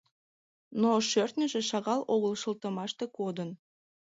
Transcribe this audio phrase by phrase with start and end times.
[0.81, 3.49] Но шӧртньыжӧ шагал огыл шылтымаште кодын.